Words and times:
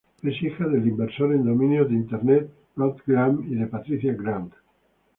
Es 0.23 0.41
hija 0.41 0.67
del 0.67 0.87
inversor 0.87 1.31
en 1.31 1.45
dominios 1.45 1.87
de 1.87 1.93
Internet 1.93 2.49
Rob 2.75 2.97
Grant 3.05 3.47
y 3.47 3.53
de 3.53 3.67
Patricia 3.67 4.13
Grant. 4.15 4.51